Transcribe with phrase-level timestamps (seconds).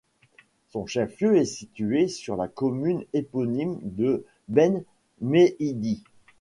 [0.71, 4.83] Son chef-lieu est situé sur la commune éponyme de Ben
[5.21, 6.01] Mehidi.